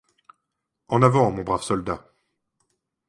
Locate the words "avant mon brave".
1.03-1.61